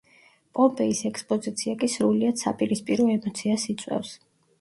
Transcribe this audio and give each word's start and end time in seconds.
პომპეის 0.59 1.01
ექსპოზიცია 1.09 1.75
კი 1.83 1.89
სრულიად 1.95 2.41
საპირისპირო 2.45 3.07
ემოციას 3.17 3.67
იწვევს. 3.75 4.15